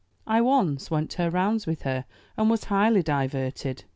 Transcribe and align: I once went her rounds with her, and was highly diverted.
I 0.25 0.41
once 0.41 0.89
went 0.89 1.13
her 1.13 1.29
rounds 1.29 1.67
with 1.67 1.83
her, 1.83 2.05
and 2.35 2.49
was 2.49 2.63
highly 2.63 3.03
diverted. 3.03 3.83